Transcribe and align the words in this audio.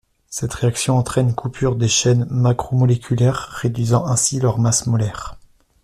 Cette 0.31 0.55
réaction 0.55 0.97
entraine 0.97 1.29
une 1.29 1.35
coupure 1.35 1.75
des 1.75 1.87
chaînes 1.87 2.25
macromoléculaires 2.31 3.49
réduisant 3.51 4.07
ainsi 4.07 4.39
leur 4.39 4.57
masse 4.57 4.87
molaire. 4.87 5.37